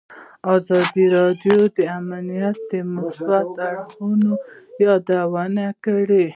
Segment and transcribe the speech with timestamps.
[0.55, 4.31] ازادي راډیو د امنیت د مثبتو اړخونو
[4.85, 6.25] یادونه کړې.